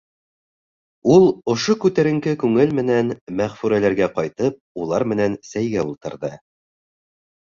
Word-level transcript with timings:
Ул, 1.15 1.27
ошо 1.53 1.75
күтәренке 1.83 2.33
күңел 2.43 2.73
менән 2.79 3.13
Мәғфүрәләргә 3.41 4.09
ҡайтып, 4.19 4.59
улар 4.85 5.07
менән 5.13 5.37
сәйгә 5.51 5.89
ултырҙы. 5.91 6.33